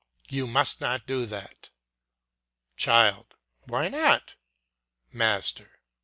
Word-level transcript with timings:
You 0.31 0.47
must 0.47 0.81
not 0.81 1.05
do 1.05 1.27
that. 1.27 1.69
Child. 2.75 3.35
Why 3.67 3.87
not? 3.87 4.33
Master. 5.11 5.79